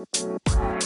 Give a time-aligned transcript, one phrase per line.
[0.00, 0.79] Música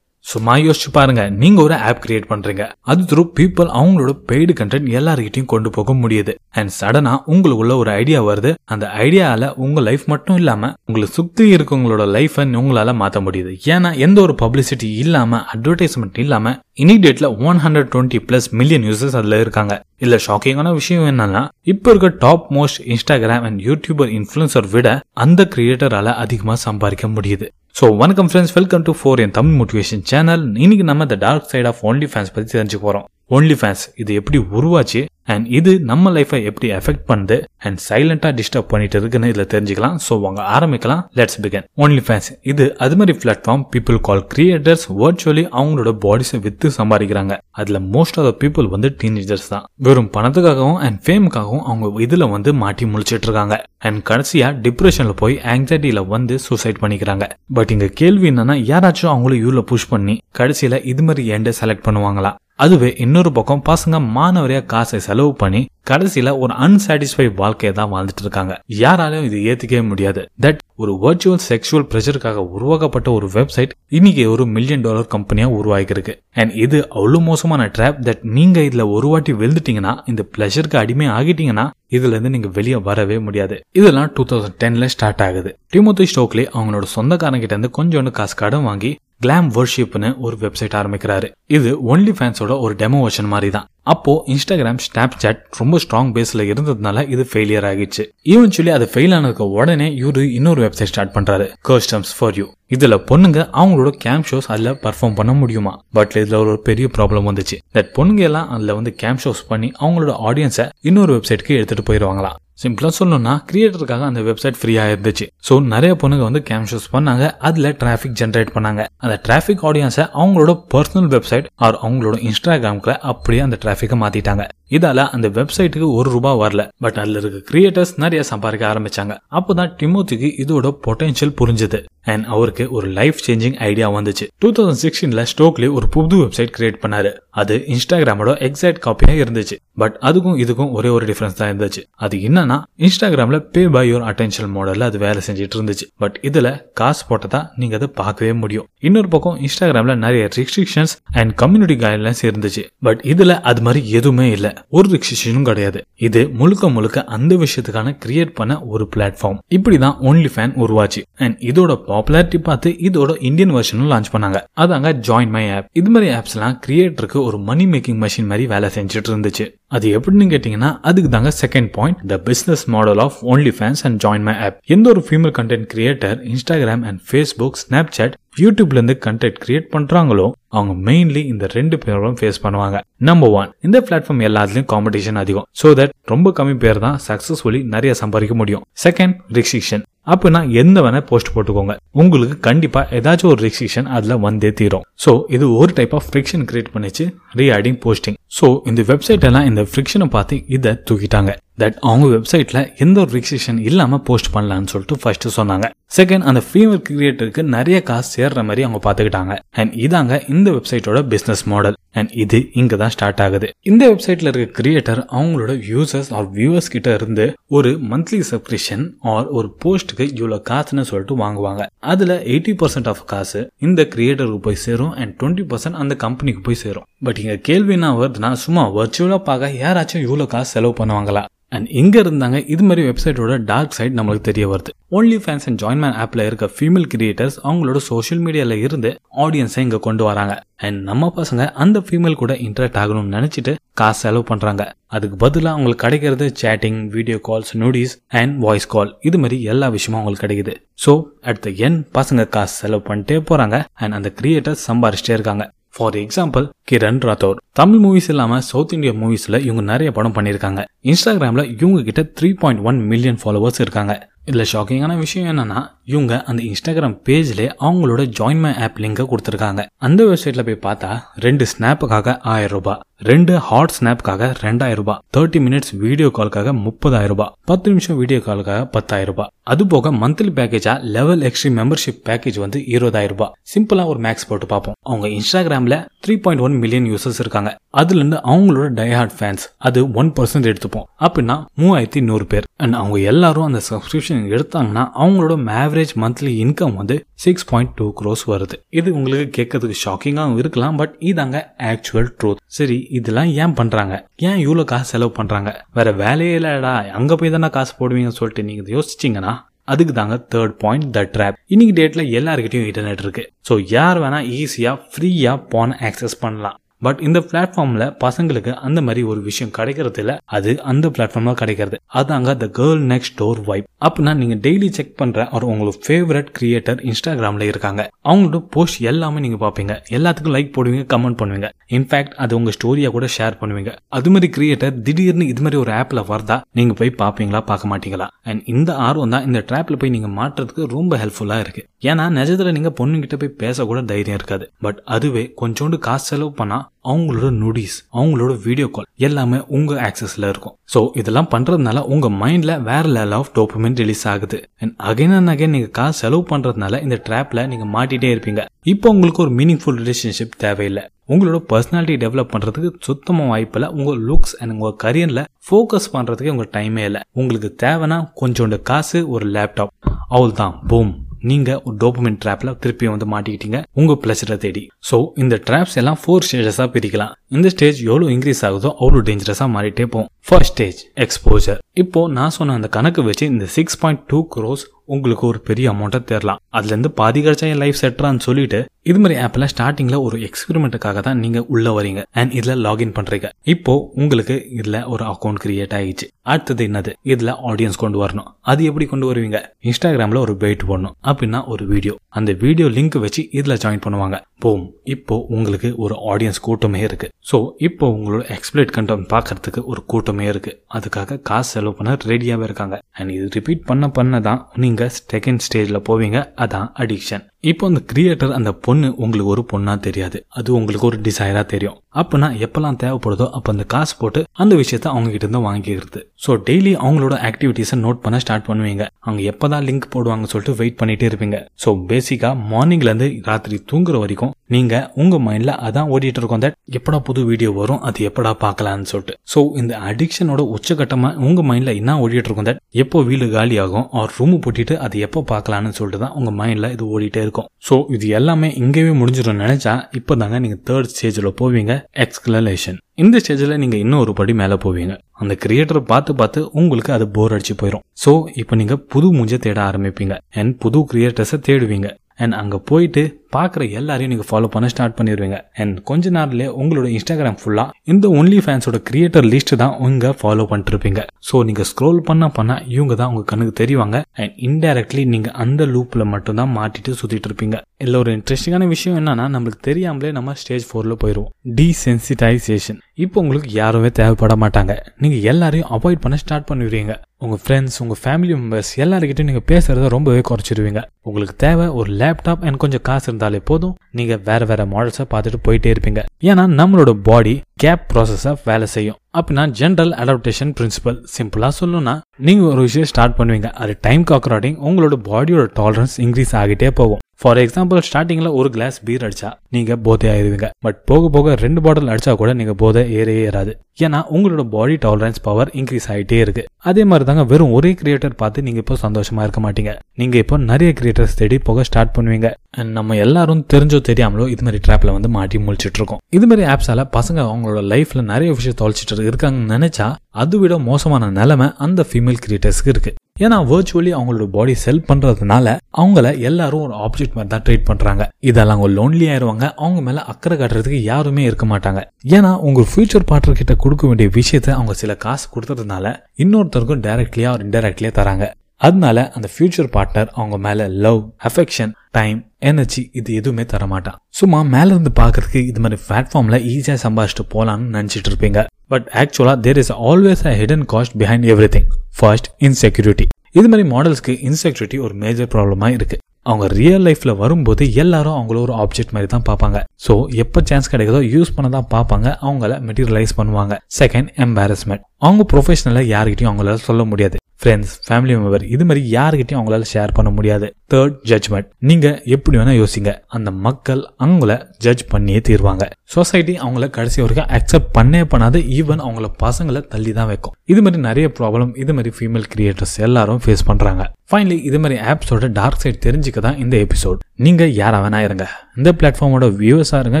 [0.32, 1.22] சும்மா யோசிச்சு பாருங்க.
[1.28, 2.62] நீங்க ஒரு ஆப் கிரியேட் பண்றீங்க.
[2.80, 6.34] அது த்ரூ பீப்புள் அவங்களோட பெய்டு கண்டென்ட் எல்லார்கிட்டையும் கொண்டு போக முடியுது.
[6.48, 8.54] அண்ட் சடனா உங்களுக்குள்ள ஒரு ஐடியா வருது.
[8.64, 13.52] அந்த ஐடியால உங்க லைஃப் மட்டும் இல்லாம உங்களை சுத்தி இருக்கவங்களோட லைஃபை உங்களால மாத்த முடியுது.
[13.64, 19.40] ஏன்னா எந்த ஒரு பப்ளிசிட்டி இல்லாம அட்வர்டைஸ்மெண்ட் இல்லாம இனிடேட்ல one hundred twenty plus million users அதுல
[19.40, 19.82] இருக்காங்க.
[19.98, 26.14] இல்ல ஷாக்கிங்கான விஷயம் என்னன்னா இப்ப இருக்க top most Instagram and YouTuber influencer விட அந்த கிரியேட்டரால
[26.14, 27.48] அதிகமா சம்பாதிக்க முடியுது.
[27.74, 31.66] ஸோ வணக்கம் friends welcome to four N Tamil motivation channel இன்னைக்கு நம்ம the dark side
[31.66, 35.00] of Only Fans பற்றி தெரிஞ்சு போகிறோம் ஒன்லி ஃபேன்ஸ் இது எப்படி உருவாச்சு?
[35.28, 37.36] அண்ட் இது நம்ம லைஃபை எப்படி எஃபெக்ட் பண்ணுது
[37.66, 39.96] அண்ட் சைலண்டாக டிஸ்டர்ப் பண்ணிட்டு இருக்குன்னு இதில் தெரிஞ்சுக்கலாம்.
[40.06, 41.02] ஸோ வாங்க ஆரம்பிக்கலாம்.
[41.18, 46.70] லெட்ஸ் பிகன் ஒன்லி ஃபேன்ஸ் இது அது மாதிரி platform people call creators virtually அவங்களோட பாடிஸை வித்து
[46.78, 47.36] சம்பாதிக்கிறாங்க.
[47.60, 49.66] அதில் மோஸ்ட் ஆஃப் த பீப்புள் வந்து டீனேஜர்ஸ் தான்.
[49.88, 53.56] வெறும் பணத்துக்காகவும் அண்ட் ஃபேமுக்காகவும் அவங்க இதில் வந்து மாட்டி முழிச்சிட்டு இருக்காங்க.
[53.88, 57.24] அண்ட் கடைசியாக டிப்ரெஷனில் போய் ஆங்ஸைட்டியில் வந்து சூசைட் பண்ணிக்கிறாங்க.
[57.58, 62.30] பட் இங்கே கேள்வி என்னன்னா யாராச்சும் அவங்கள யூல புஷ் பண்ணி கடைசியில் இது மாதிரி எண்டை செலக்ட் பண்ணுவாங்களா?
[62.62, 65.60] அதுவே இன்னொரு பக்கம் பசங்க மாணவரையா காசை செலவு பண்ணி
[65.90, 68.52] கடைசியில ஒரு அன்சாட்டிஸ்ஃபை வாழ்க்கையை தான் வாழ்ந்துட்டு இருக்காங்க.
[68.82, 70.20] யாராலையும் இது ஏத்துக்கவே முடியாது.
[70.42, 76.52] தட் ஒரு வர்ச்சுவல் செக்ஷுவல் ப்ரெஷருக்காக உருவாக்கப்பட்ட ஒரு வெப்சைட் இன்னைக்கு ஒரு மில்லியன் டாலர் கம்பெனியா உருவாகிருக்கு அண்ட்
[76.64, 82.14] இது அவ்வளவு மோசமான ட்ராப் தட் நீங்க இதுல ஒரு வாட்டி விழுந்துட்டீங்கன்னா இந்த பிளஷருக்கு அடிமை ஆகிட்டீங்கன்னா இதுல
[82.14, 83.56] இருந்து நீங்க வெளியே வரவே முடியாது.
[83.72, 85.50] இதெல்லாம் டூ தௌசண்ட் டென்ல ஸ்டார்ட் ஆகுது.
[85.72, 88.92] டிமோத்தி ஸ்டோக்லி அவங்களோட சொந்தக்காரங்க கிட்ட இருந்து கொஞ்சோண்டு காசு கடன் வாங்கி
[89.24, 91.28] கிளாம் வர்ஷிப்னு ஒரு வெப்சைட் ஆரம்பிக்கிறாரு.
[91.46, 96.42] இது ஒன்லி ஃபேன்ஸோட ஒரு டெமோ வெர்ஷன் மாதிரி தான் அப்போது இன்ஸ்டாகிராம் ஸ்னாப் சாட் ரொம்ப ஸ்ட்ராங் பேஸில்
[96.50, 98.04] இருந்ததுனால இது ஃபெயிலியர் ஆகிடுச்சு.
[98.32, 103.40] ஈவென்ச்சுவலி அது ஃபெயில் ஆனதுக்கு உடனே இவரு இன்னொரு வெப்சைட் ஸ்டார்ட் பண்ணுறாரு கஸ்டம்ஸ் ஃபார் யூ இதில் பொண்ணுங்க
[103.60, 105.72] அவங்களோட கேம்ப் ஷோஸ் அதில் பர்ஃபார்ம் பண்ண முடியுமா?
[105.92, 107.56] பட் இதில் ஒரு பெரிய ப்ராப்ளம் வந்துச்சு.
[107.76, 112.90] தட் பொண்ணுங்க எல்லாம் அதில் வந்து கேம்ப் ஷோஸ் பண்ணி அவங்களோட ஆடியன்ஸை இன்னொரு வெப்சைட்க்கு எடுத்துகிட்டு போயிடுவாங்களா சிம்பிளா
[112.98, 115.26] சொல்லணும்னா கிரியேட்டருக்காக அந்த வெப்சைட் ஃப்ரீயா இருந்துச்சு.
[115.48, 118.82] ஸோ நிறைய பொண்ணுங்க வந்து கேம் ஷோஸ் பண்ணாங்க அதுல டிராஃபிக் ஜென்ரேட் பண்ணாங்க.
[119.04, 124.48] அந்த டிராஃபிக் ஆடியன்ஸை அவங்களோட பர்சனல் வெப்சைட் ஆர் அவங்களோட இன்ஸ்டாகிராம்ல அப்படியே அந்த டிராஃபிக்கை மாத்திட்டாங்க.
[124.70, 126.68] இதால அந்த வெப்சைட்டுக்கு ஒரு ரூபாய் வரல.
[126.78, 129.18] பட் அதுல இருக்க கிரியேட்டர்ஸ் நிறைய சம்பாதிக்க ஆரம்பிச்சாங்க.
[129.30, 131.84] அப்போதான் டிமோத்திக்கு இதோட பொட்டன்ஷியல் புரிஞ்சுது.
[132.02, 134.26] அண்ட் அவருக்கு ஒரு லைஃப் சேஞ்சிங் ஐடியா வந்துச்சு.
[134.38, 137.18] டூ தௌசண்ட் சிக்ஸ்டீன்ல ஸ்டோக்லி ஒரு புது வெப்சைட் கிரியேட் பண்ணாரு.
[137.30, 139.52] அது இன்ஸ்டாகிராமோட எக்ஸாக்ட் காப்பியா இருந்துச்சு.
[139.74, 141.82] பட் அதுக்கும் இதுக்கும் ஒரே ஒரு டிஃபரன்ஸ் தான் இருந்துச்சு.
[141.92, 145.82] அது என்னன்னா இன்ஸ்டாகிராம்ல பே பை யோர் அட்டென்ஷன் மாடல்ல அது வேலை செஞ்சுட்டு இருந்துச்சு.
[145.96, 148.66] பட் இதுல காசு போட்டதா நீங்க அதை பார்க்கவே முடியும்.
[148.80, 152.64] இன்னொரு பக்கம் இன்ஸ்டாகிராம்ல நிறைய ரெஸ்ட்ரிக்ஷன்ஸ் அண்ட் கம்யூனிட்டி கைட்லைன்ஸ் இருந்துச்சு.
[152.80, 154.64] பட் இதுல அது மாதிரி எதுவுமே இல்ல.
[154.68, 155.84] ஒரு ரெஸ்ட்ரிக்ஷனும் கிடையாது.
[155.94, 161.02] இது முழுக்க முழுக்க அந்த விஷயத்துக்கான கிரியேட் பண்ண ஒரு பிளாட்ஃபார்ம் இப்படிதான் ஒன்லி ஃபேன் உருவாச்சு.
[161.14, 164.38] அண்ட் இதோட பாப்புலாரிட்டி பார்த்து இதோட இந்தியன் வெர்ஷனும் லான்ச் பண்ணாங்க.
[164.62, 168.70] அதாங்க ஜாயின் மை ஆப் இது மாதிரி ஆப்ஸ் எல்லாம் கிரியேட்டருக்கு ஒரு மணி மேக்கிங் மெஷின் மாதிரி வேலை
[168.78, 169.46] செஞ்சுட்டு இருந்துச்சு.
[169.76, 174.26] அது எப்படின்னு கேட்டீங்கன்னா அதுக்கு தாங்க second point the business model of Only Fans and join
[174.28, 177.58] my app எந்த ஒரு female content creator Instagram and Facebook
[177.98, 180.26] Snapchat யூடியூப்ல இருந்து கண்டென்ட் கிரியேட் பண்றாங்களோ
[180.56, 182.78] அவங்க மெயின்லி இந்த ரெண்டு பேரும் ஃபேஸ் பண்ணுவாங்க.
[183.10, 185.46] நம்பர் ஒன் இந்த பிளாட்ஃபார்ம் எல்லாத்துலயும் காம்படிஷன் அதிகம்.
[185.62, 188.64] சோ தட் ரொம்ப கம்மி பேர் தான் சக்சஸ்ஃபுல்லி நிறைய சம்பாதிக்க முடியும்.
[188.84, 191.74] செகண்ட் ரெஸ்ட்ரிக்ஷன் அப்படின்னா எந்த வேணா போஸ்ட் போட்டுக்கோங்க.
[192.02, 194.86] உங்களுக்கு கண்டிப்பா ஏதாச்சும் ஒரு ரெஸ்ட்ரிக்ஷன் அதுல வந்தே தீரும்.
[195.04, 197.04] சோ இது ஒரு டைப் ஆஃப் ஃப்ரிக்ஷன் கிரியேட் பண்ணிச்சு
[197.40, 201.32] ரீஆடிங் போஸ்டிங் சோ இந்த வெப்சைட் எல்லாம் இந்த ஃப்ரிக்ஷனை பார்த்து இதை தூக்கிட்டாங்க.
[201.62, 205.66] தட் அவங்க வெப்சைட்ல எந்த ஒரு ரெஸ்ட்ரிக்ஷன் இல்லாம போஸ்ட் பண்ணலாம்னு சொல்லிட்டு ஃபர்ஸ்ட் சொன்னாங்க.
[205.98, 211.00] செகண்ட் அந்த ஃபீமேல் கிரியேட்டருக்கு நிறைய காசு சேர்ற மாதிரி அவங்க பாத்துக்கிட்டாங்க அண்ட் இதாங்க இந்த இந்த வெப்சைட்டோட
[211.12, 213.48] பிஸ்னஸ் மாடல் அண்ட் இது இங்க தான் ஸ்டார்ட் ஆகுது.
[213.70, 217.24] இந்த வெப்சைட்ல இருக்க கிரியேட்டர் அவங்களோட யூசர்ஸ் ஆர் வியூவர்ஸ் கிட்ட இருந்து
[217.56, 221.64] ஒரு மந்த்லி சப்ஸ்கிரிப்ஷன் ஆர் ஒரு போஸ்ட்டுக்கு இவ்வளவு காசுன்னு சொல்லிட்டு வாங்குவாங்க.
[221.92, 226.62] அதுல எயிட்டி பர்சன்ட் ஆஃப் காசு இந்த கிரியேட்டருக்கு போய் சேரும் அண்ட் டுவெண்ட்டி பர்சன்ட் அந்த கம்பெனிக்கு போய்
[226.64, 226.88] சேரும்.
[227.08, 231.24] பட் இங்க கேள்வி என்ன வருதுன்னா சும்மா வர்ச்சுவலா பார்க்க யாராச்சும் இவ்வளவு காசு செலவு பண்ணுவாங்களா?
[231.56, 234.70] அண்ட் இங்கே இருந்தாங்க இது மாதிரி வெப்சைட்டோட டார்க் சைட் நம்மளுக்கு தெரிய வருது.
[234.98, 238.90] ஒன்லி ஃபேன்ஸ் அண்ட் ஜாயின்மேன் ஆப்பில் இருக்க ஃபீமேல் கிரியேட்டர்ஸ் அவங்களோட சோஷியல் மீடியாவில் இருந்து
[239.24, 240.34] ஆடியன்ஸை இங்கே கொண்டு வராங்க.
[240.66, 244.64] அண்ட் நம்ம பசங்க அந்த ஃபீமேல் கூட இன்டராக்ட் ஆகணும்னு நினச்சிட்டு காசு செலவு பண்ணுறாங்க
[244.96, 250.00] அதுக்கு பதிலாக அவங்களுக்கு கிடைக்கிறது சேட்டிங் வீடியோ கால்ஸ் நோடிஸ் அண்ட் வாய்ஸ் கால் இது மாதிரி எல்லா விஷயமும்
[250.00, 250.54] அவங்களுக்கு கிடைக்குது.
[250.84, 250.94] ஸோ
[251.30, 255.46] அட் த என் பசங்க காசு செலவு பண்ணிட்டே போகிறாங்க அண்ட் அந்த கிரியேட்டர்ஸ் சம்பாரிச்சிட்டே இருக்காங்க.
[255.76, 260.64] For example Kiran Rathore Tamil movies இல்லாமல் சவுத் இந்தியா மூவிஸில் இவங்க நிறைய படம் பண்ணியிருக்காங்க.
[260.82, 264.10] இன்ஸ்டாகிராமில் இவங்க கிட்ட three point one million followers இருக்காங்க.
[264.24, 269.66] இதில் ஷாக்கிங்கான விஷயம் என்னன்னா இவங்க அந்த இன்ஸ்டாகிராம் பேஜ்ல அவங்களோட ஜாயின் மை ஆப் லிங்கை கொடுத்துருக்காங்க.
[269.76, 275.76] அந்த வெப்சைட்ல போய் பார்த்தா ரெண்டு ஸ்னாப்புக்காக ஆயிரம் ரூபாய் ரெண்டு ஹாட் ஸ்னாப்காக ரெண்டாயிரம் ரூபாய் தேர்ட்டி மினிட்ஸ்
[275.76, 279.30] வீடியோ கால்க்காக முப்பதாயிரம் ரூபாய் பத்து நிமிஷம் வீடியோ காலுக்காக பத்தாயிரம் ரூபாய்.
[279.42, 283.32] அது போக மந்த்லி பேக்கேஜா லெவல் எக்ஸ்ட்ரீம் மெம்பர்ஷிப் பேக்கேஜ் வந்து இருபதாயிரம் ரூபாய்.
[283.54, 284.74] சிம்பிளா ஒரு மேக்ஸ் போட்டு பார்ப்போம்.
[284.80, 287.56] அவங்க இன்ஸ்டாகிராம்ல three point one million users இருக்காங்க.
[287.70, 290.84] அதுல இருந்து அவங்களோட டயஹார்ட் ஃபேன்ஸ் அது ஒன் பர்சன்ட் எடுத்துப்போம்.
[291.00, 292.44] அப்படின்னா மூவாயிரத்தி நூறு பேர்.
[292.56, 295.30] அண்ட் அவங்க எல்லாரும் அந்த சப்ஸ்கிரிப்ஷன் எடுத்தாங்கன்னா அவங்களோட
[295.62, 298.52] ஆவரேஜ் மந்த்லி இன்கம் வந்து சிக்ஸ் பாயிண்ட் டூ க்ரோஸ் வருது.
[298.68, 304.06] இது உங்களுக்கு கேட்கறதுக்கு ஷாக்கிங்காகவும் இருக்கலாம் பட் இதாங்க ஆக்சுவல் ட்ரூத் சரி இதெல்லாம் ஏன் பண்றாங்க?
[304.16, 305.66] ஏன் இவ்வளோ காசு செலவு பண்றாங்க?
[305.74, 306.90] வேற வேலையே இல்லடா.
[306.90, 311.36] அங்க போய் தானே காசு போடுவீங்கன்னு சொல்லிட்டு நீங்க யோசிச்சிங்கன்னா யோசிச்சீங்கன்னா அதுக்கு தாங்க தேர்ட் பாயிண்ட் த ட்ராப்
[311.46, 313.24] இன்னைக்கு டேட்ல எல்லாருக்கிட்டையும் இன்டர்நெட் இருக்கு.
[313.48, 316.56] ஸோ யார் வேணா ஈஸியா ஃப்ரீயா போன ஆக்சஸ் பண்ணலாம்.
[316.82, 321.76] பட் இந்த பிளாட்ஃபார்ம்ல பசங்களுக்கு அந்த மாதிரி ஒரு விஷயம் கிடைக்கிறது இல்ல அது அந்த பிளாட்ஃபார்ம்ல கிடைக்கிறது.
[321.94, 326.80] அதாங்க the girl next door vibe அப்படின்னா நீங்க டெய்லி செக் பண்ற ஒரு உங்களுக்கு ஃபேவரட் கிரியேட்டர்
[326.90, 327.88] இன்ஸ்டாகிராம்ல இருக்காங்க.
[328.04, 331.48] அவங்களோட போஸ்ட் எல்லாமே நீங்க பாப்பீங்க எல்லாத்துக்கும் லைக் போடுவீங்க கமெண்ட் பண்ணுவீங்க.
[331.76, 333.72] இன்ஃபேக்ட் அது உங்க ஸ்டோரியா கூட ஷேர் பண்ணுவீங்க.
[333.88, 338.08] அது மாதிரி கிரியேட்டர் திடீர்னு இது மாதிரி ஒரு ஆப்ல வரதா நீங்க போய் பாப்பீங்களா பார்க்க மாட்டீங்களா?
[338.22, 341.64] அண்ட் இந்த ஆர்வம் தான் இந்த ட்ராப்ல போய் நீங்க மாட்டுறதுக்கு ரொம்ப ஹெல்ப்ஃபுல்லா இருக்கு.
[341.90, 344.46] ஏன்னா நிஜத்துல நீங்க பொண்ணுங்கிட்ட போய் பேச கூட தைரியம் இருக்காது.
[344.60, 346.58] பட் அதுவே கொஞ்சோண்டு காசு செலவு பண்ணா
[346.90, 350.54] அவங்களோட நொடிஸ் அவங்களோட வீடியோ கால் எல்லாமே உங்கள் ஆக்சஸில் இருக்கும்.
[350.72, 354.38] ஸோ இதெல்லாம் பண்ணுறதுனால உங்கள் மைண்டில் வேற லெவல் ஆஃப் டோப்பமின் ரிலீஸ் ஆகுது.
[354.62, 358.44] அண்ட் அகைன் அண்ட் அகைன் நீங்கள் காசு செலவு பண்ணுறதுனால இந்த ட்ராப்பில் நீங்கள் மாட்டிகிட்டே இருப்பீங்க.
[358.72, 360.84] இப்போ உங்களுக்கு ஒரு மீனிங்ஃபுல் ரிலேஷன்ஷிப் தேவையில்லை.
[361.12, 366.84] உங்களோட பர்சனாலிட்டி டெவலப் பண்ணுறதுக்கு சுத்தமாக வாய்ப்பில் உங்கள் லுக்ஸ் அண்ட் உங்கள் கரியரில் ஃபோக்கஸ் பண்ணுறதுக்கு உங்கள் டைமே
[366.90, 367.02] இல்லை.
[367.20, 369.74] உங்களுக்கு தேவைன்னா கொஞ்சோண்டு காசு ஒரு லேப்டாப்
[370.16, 370.92] அவள் தான் பூம்
[371.30, 373.58] நீங்கள் ஒரு டோப்புமெண்ட் ட்ராப்பில் திருப்பி வந்து மாட்டிக்கிட்டீங்க.
[373.80, 374.62] உங்கள் பிளஸரை தேடி.
[374.90, 377.14] ஸோ இந்த ட்ராப்ஸ் எல்லாம் ஃபோர் ஸ்டேஜஸாக பிரிக்கலாம்.
[377.36, 380.10] இந்த ஸ்டேஜ் எவ்வளோ இன்க்ரீஸ் ஆகுதோ அவ்வளோ டேஞ்சரஸாக மாறிட்டே போகும்.
[380.28, 384.64] ஃபர்ஸ்ட் ஸ்டேஜ் எக்ஸ்போஜர் இப்போ நான் சொன்ன அந்த கணக்கு வச்சு இந்த சிக்ஸ் பாயிண்ட் டூ க்ரோஸ்
[384.94, 388.58] உங்களுக்கு ஒரு பெரிய அமௌண்ட்டை தரலாம் அதுலேருந்து பாதி கிடச்சா என் லைஃப் செட்ரான்னு சொல்லிட்டு
[388.90, 393.74] இது மாதிரி ஆப்பில் ஸ்டார்டிங்கில் ஒரு எக்ஸ்பெரிமெண்ட்டுக்காக தான் நீங்கள் உள்ளே வரீங்க அண்ட் இதில் லாகின் பண்ணுறீங்க இப்போ
[394.02, 396.90] உங்களுக்கு இதில் ஒரு அக்கௌண்ட் கிரியேட் ஆகிடுச்சு அடுத்தது என்னது?
[397.12, 398.28] இதில் ஆடியன்ஸ் கொண்டு வரணும்.
[398.50, 399.38] அது எப்படி கொண்டு வருவீங்க?
[399.68, 400.94] இன்ஸ்டாகிராமில் ஒரு பெய்ட் போடணும்.
[401.10, 404.18] அப்படின்னா ஒரு வீடியோ அந்த வீடியோ லிங்க் வச்சு இதில் ஜாயின் பண்ணுவாங்க.
[404.44, 407.08] போம் இப்போ உங்களுக்கு ஒரு ஆடியன்ஸ் கூட்டமே இருக்கு.
[407.30, 410.52] ஸோ இப்போ உங்களோட எக்ஸ்பிளைட் கண்டென்ட் பார்க்கறதுக்கு ஒரு கூட்டமே இருக்கு.
[410.76, 412.78] அதுக்காக காசு செலவு பண்ண ரெடியாகவே இருக்காங்க.
[412.98, 416.20] அண்ட் இது ரிப்பீட் பண்ண பண்ண தான் நீங்கள் செகண்ட் ஸ்டேஜில் போவீங்க.
[416.44, 420.18] அதான் அடிக்ஷன் இப்போ அந்த கிரியேட்டர் அந்த பொண்ணு உங்களுக்கு ஒரு பொண்ணா தெரியாது.
[420.38, 421.78] அது உங்களுக்கு ஒரு டிசைரா தெரியும்.
[422.00, 426.00] அப்பனா எப்பெல்லாம் தேவைப்படுதோ அப்ப அந்த காசு போட்டு அந்த விஷயத்த அவங்க கிட்ட இருந்து வாங்கிக்கிறது.
[426.24, 428.84] ஸோ டெய்லி அவங்களோட ஆக்டிவிட்டிஸை நோட் பண்ண ஸ்டார்ட் பண்ணுவீங்க.
[429.06, 431.40] அவங்க எப்பதான் லிங்க் போடுவாங்கன்னு சொல்லிட்டு வெயிட் பண்ணிட்டே இருப்பீங்க.
[431.64, 436.44] ஸோ பேசிக்கா மார்னிங்ல இருந்து ராத்திரி தூங்குற வரைக்கும் நீங்க உங்க மைண்ட்ல அதான் ஓடிட்டு இருக்கோம்.
[436.44, 439.14] தட் எப்படா புது வீடியோ வரும் அது எப்படா பார்க்கலாம்னு சொல்லிட்டு.
[439.34, 442.48] ஸோ இந்த அடிக்ஷனோட உச்சகட்டமா உங்க மைண்ட்ல என்ன ஓடிட்டு இருக்கும்?
[442.50, 446.72] தட் எப்போ வீடு காலி ஆகும் அவர் ரூம் போட்டிட்டு அது எப்போ பார்க்கலாம்னு சொல்லிட்டு தான் உங்க மைண்ட்ல
[446.76, 447.30] இது ஓடிட்டே இருக்கும்.
[447.32, 447.48] இருக்கும்.
[447.68, 451.74] ஸோ இது எல்லாமே இங்கேயே முடிஞ்சிடும் நினைச்சா இப்போதாங்க நீங்க தேர்ட் ஸ்டேஜில் போவீங்க
[452.04, 454.94] எக்ஸ்கலேஷன் இந்த ஸ்டேஜில் நீங்க இன்னும் ஒரு படி மேலே போவீங்க.
[455.22, 458.12] அந்த கிரியேட்டரை பார்த்து பார்த்து உங்களுக்கு அது போர் அடிச்சு போயிடும் ஸோ
[458.42, 460.16] இப்போ நீங்க புது மூஞ்சை தேட ஆரம்பிப்பீங்க.
[460.40, 461.90] அண்ட் புது கிரியேட்டர்ஸை தேடுவீங்க.
[462.22, 463.02] அண்ட் அங்கே போயிட்டு
[463.36, 465.38] பார்க்குற எல்லாரையும் நீங்கள் ஃபாலோ பண்ண ஸ்டார்ட் பண்ணிடுவீங்க.
[465.62, 471.02] அண்ட் கொஞ்ச நேரத்திலே உங்களோட இன்ஸ்டாகிராம் ஃபுல்லாக இந்த ஒன்லி ஃபேன்ஸோட கிரியேட்டர் லிஸ்ட் தான் உங்க ஃபாலோ பண்ணிருப்பீங்க.
[471.28, 473.98] ஸோ நீங்கள் ஸ்க்ரோல் பண்ண பண்ண இவங்க தான் உங்கள் கண்ணுக்கு தெரிவாங்க.
[474.20, 477.58] அண்ட் இன்டெரக்ட்லி நீங்கள் அந்த லூப்பில் மட்டும்தான் மாட்டிட்டு சுற்றிட்டு இருப்பீங்க.
[477.84, 481.30] இதில் ஒரு இன்ட்ரெஸ்டிங்கான விஷயம் என்னன்னா நம்மளுக்கு தெரியாமலே நம்ம ஸ்டேஜ் ஃபோரில் போயிடுவோம்
[481.60, 484.72] டீசென்சிட்டைசேஷன் இப்போ உங்களுக்கு யாருமே தேவைப்பட மாட்டாங்க.
[485.02, 486.94] நீங்கள் எல்லாரையும் அவாய்ட் பண்ண ஸ்டார்ட் பண்ணிடுவீங்க.
[487.24, 492.60] உங்கள் ஃப்ரெண்ட்ஸ் உங்கள் ஃபேமிலி மெம்பர்ஸ் எல்லாருக்கிட்டையும் நீங்கள் பேசுகிறத ரொம்பவே குறைச்சிருவீங்க உங்களுக்கு தேவை ஒரு லேப்டாப் அண்ட்
[492.62, 493.76] கொஞ்சம் காசு இருந்தால் போதும்.
[493.90, 496.02] நீங்க வேற வேற மாடல்ஸை பார்த்துட்டு போயிட்டே இருப்பீங்க.
[496.24, 498.96] ஏன்னா நம்மளோட பாடி கேப் ப்ராசஸை வேலை செய்யும்.
[499.18, 503.50] அப்படின்னா ஜென்ரல் அடாப்டேஷன் பிரின்சிபல் சிம்பிளா சொல்லணும்னா நீங்க ஒரு விஷயம் ஸ்டார்ட் பண்ணுவீங்க.
[503.52, 507.01] அது டைம் அக்கார்டிங் உங்களோட பாடியோட டாலரன்ஸ் இன்க்ரீஸ் ஆகிட்டே போகும்.
[507.22, 510.48] ஃபார் எக்ஸாம்பிள் ஸ்டார்டிங்கில் ஒரு கிளாஸ் பீர் அடிச்சா நீங்கள் போதை ஆயிருவீங்க.
[510.64, 513.52] பட் போக போக ரெண்டு பாட்டில் அடிச்சா கூட நீங்கள் போதை ஏறவே ஏறாது.
[513.84, 516.42] ஏன்னா உங்களோட பாடி டாலரன்ஸ் பவர் இன்க்ரீஸ் ஆகிட்டே இருக்கு.
[516.70, 519.72] அதே மாதிரி தாங்க வெறும் ஒரே கிரியேட்டர் பார்த்து நீங்கள் இப்போ சந்தோஷமாக இருக்க மாட்டீங்க.
[520.00, 522.30] நீங்கள் இப்போ நிறைய கிரியேட்டர்ஸ் தேடி போக ஸ்டார்ட் பண்ணுவீங்க.
[522.60, 526.84] அண்ட் நம்ம எல்லாரும் தெரிஞ்சோ தெரியாமலோ இது மாதிரி ட்ராப்பில் வந்து மாட்டி முழிச்சிட்டு இருக்கோம் இது மாதிரி ஆப்ஸால்
[526.98, 529.88] பசங்க அவங்களோட லைஃப்பில் நிறைய விஷயம் தொலைச்சிட்டு இருக்காங்கன்னு நினச்சா
[530.22, 532.92] அதை விட மோசமான நிலைமை அந்த ஃபீமேல் கிரியேட்டர்ஸ்க்கு இருக்கு.
[533.20, 538.12] ஏன்னா வர்ச்சுவலி அவங்களோட பாடி செல் பண்றதுனால அவங்கள எல்லாரும் ஒரு ஆப்ஜெக்ட் மாதிரி தான் ட்ரீட் பண்றாங்க.
[538.20, 539.52] இதெல்லாம் அவங்க லோன்லி ஆயிருவாங்க.
[539.54, 541.82] அவங்க மேல அக்கறை காட்டுறதுக்கு யாருமே இருக்க மாட்டாங்க.
[542.08, 547.48] ஏன்னா உங்க ஃபியூச்சர் பார்ட்னர் கிட்ட கொடுக்க வேண்டிய விஷயத்த அவங்க சில காசு கொடுத்ததுனால இன்னொருத்தருக்கும் டைரக்ட்லியா ஒரு
[547.48, 548.32] இன்டைரக்ட்லியா தராங்க.
[548.66, 552.18] அதனால அந்த ஃபியூச்சர் பார்ட்னர் அவங்க மேல லவ் அஃபெக்ஷன் டைம்
[552.50, 553.98] எனர்ஜி இது எதுவுமே தரமாட்டான்.
[554.20, 558.40] சும்மா மேல இருந்து பாக்குறதுக்கு இது மாதிரி பிளாட்ஃபார்ம்ல ஈஸியா சம்பாதிச்சுட்டு போலான்னு நினைச்சிட்டு இருப்பீங்க.
[558.74, 561.26] பட் ஆக்சுவலா there is always a hidden cost behind
[561.56, 563.06] everything first insecurity
[563.38, 565.96] இது மாதிரி மாடல்ஸ்க்கு இன்செக்யூரிட்டி ஒரு மேஜர் ப்ராப்ளமா இருக்கு.
[566.30, 569.58] அவங்க ரியல் லைஃப்ல வரும்போது எல்லாரும் அவங்கள ஒரு ஆப்ஜெக்ட் மாதிரி தான் பார்ப்பாங்க.
[569.86, 572.08] ஸோ எப்போ சான்ஸ் கிடைக்குதோ யூஸ் பண்ண தான் பார்ப்பாங்க.
[572.26, 573.56] அவங்கள மெட்டீரியலைஸ் பண்ணுவாங்க.
[573.80, 577.18] செகண்ட் எம்பாரஸ்மெண்ட் அவங்க ப்ரொஃபஷனல யார்கிட்டயும் அவங்களால சொல்ல முடியாது.
[577.42, 580.46] ஃப்ரெண்ட்ஸ் ஃபேமிலி மெம்பர் இது மாதிரி யாருக்கிட்டையும் அவங்களால ஷேர் பண்ண முடியாது.
[580.72, 582.90] தேர்ட் ஜட்ஜ்மெண்ட் நீங்க எப்படி வேணா யோசிங்க.
[583.16, 584.32] அந்த மக்கள் அவங்கள
[584.64, 585.64] ஜட்ஜ் பண்ணியே தீர்வாங்க.
[585.94, 590.36] சொசைட்டி அவங்கள கடைசி வரைக்கும் அக்செப்ட் பண்ணே பண்ணாது ஈவன் அவங்கள பசங்களை தள்ளி தான் வைக்கும்.
[590.52, 593.82] இது மாதிரி நிறைய ப்ராப்ளம் இது மாதிரி ஃபீமேல் கிரியேட்டர்ஸ் எல்லாரும் ஃபேஸ் பண்றாங்க.
[594.10, 598.24] ஃபைனலி இது மாதிரி ஆப்ஸோட டார்க் சைட் தெரிஞ்சுக்க தான் இந்த எபிசோட் நீங்க யாரா வேணா இருங்க.
[598.58, 600.00] இந்த பிளாட்ஃபார்மோட வியூவர்ஸா இருங்க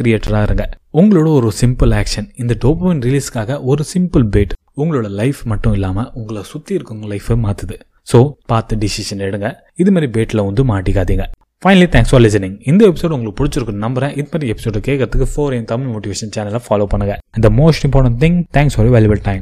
[0.00, 0.64] கிரியேட்டரா இருங்க.
[1.00, 6.42] உங்களோட ஒரு சிம்பிள் ஆக்ஷன் இந்த டோபமின் ரிலீஸ்க்காக ஒரு சிம்பிள் பேட் உங்களோட லைஃப் மட்டும் இல்லாமல் உங்களை
[6.52, 7.76] சுற்றி இருக்கவங்க லைஃபை மாற்றுது
[8.10, 8.18] ஸோ
[8.50, 9.48] பார்த்து டிசிஷன் எடுங்க.
[9.82, 11.24] இது மாதிரி பேட்டில் வந்து மாட்டிக்காதீங்க.
[11.62, 14.12] ஃபைனலி தேங்க்ஸ் ஃபார் லிசனிங் இந்த எபிசோட் உங்களுக்கு பிடிச்சிருக்குன்னு நம்புறேன்.
[14.18, 17.14] இது மாதிரி எபிசோட கேட்கறதுக்கு ஃபோர் என் தமிழ் மோட்டிவேஷன் சேனலை ஃபாலோ பண்ணுங்க.
[17.38, 19.38] இந்த most important thing thanks for valuable time